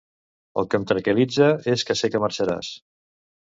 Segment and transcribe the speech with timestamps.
[0.61, 2.73] El que em tranquil·litza és que sé que marxaràs.